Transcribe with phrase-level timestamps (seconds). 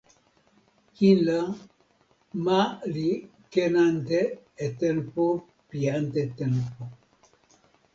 [0.95, 1.39] kin la,
[2.45, 2.61] ma
[2.93, 3.09] li
[3.53, 4.19] ken ante
[4.65, 5.25] e tenpo
[5.69, 6.81] pi ante tenpo.